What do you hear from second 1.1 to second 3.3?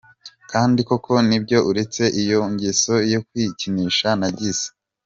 nibyo uretse iyo ngeso yo